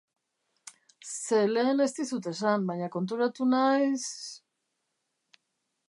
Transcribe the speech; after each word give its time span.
Ze 1.25 1.41
lehen 1.51 1.83
ez 1.85 1.87
dizut 1.99 2.31
esan 2.33 2.65
baina 2.71 2.89
konturatu 2.97 3.49
naiz... 3.53 4.05